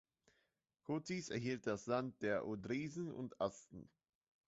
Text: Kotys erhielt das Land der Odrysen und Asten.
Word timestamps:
Kotys 0.83 1.29
erhielt 1.29 1.67
das 1.67 1.85
Land 1.85 2.23
der 2.23 2.47
Odrysen 2.47 3.11
und 3.11 3.39
Asten. 3.39 3.87